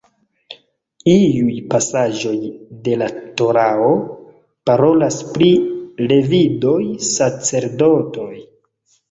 [1.15, 2.33] Iuj pasaĵoj
[2.87, 3.09] de la
[3.41, 3.91] Torao
[4.71, 5.51] parolas pri
[6.15, 6.81] “levidoj
[7.11, 8.35] sacerdotoj”.